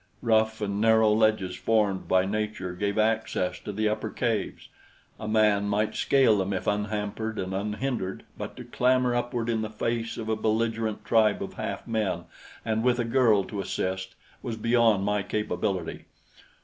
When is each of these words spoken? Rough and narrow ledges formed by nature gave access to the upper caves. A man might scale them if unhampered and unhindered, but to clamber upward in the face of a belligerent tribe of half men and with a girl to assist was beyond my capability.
Rough 0.23 0.61
and 0.61 0.81
narrow 0.81 1.11
ledges 1.11 1.55
formed 1.55 2.07
by 2.07 2.25
nature 2.25 2.73
gave 2.73 2.97
access 2.97 3.59
to 3.59 3.71
the 3.71 3.87
upper 3.87 4.09
caves. 4.09 4.67
A 5.19 5.27
man 5.27 5.65
might 5.65 5.93
scale 5.93 6.39
them 6.39 6.53
if 6.53 6.65
unhampered 6.65 7.37
and 7.37 7.53
unhindered, 7.53 8.23
but 8.35 8.57
to 8.57 8.63
clamber 8.63 9.13
upward 9.13 9.47
in 9.47 9.61
the 9.61 9.69
face 9.69 10.17
of 10.17 10.27
a 10.27 10.35
belligerent 10.35 11.05
tribe 11.05 11.43
of 11.43 11.53
half 11.53 11.85
men 11.87 12.23
and 12.65 12.83
with 12.83 12.97
a 12.97 13.05
girl 13.05 13.43
to 13.43 13.61
assist 13.61 14.15
was 14.41 14.57
beyond 14.57 15.03
my 15.05 15.21
capability. 15.21 16.05